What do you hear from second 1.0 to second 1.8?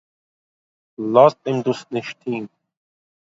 לאזט אים דאס